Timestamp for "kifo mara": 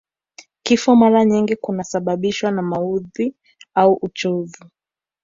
0.63-1.25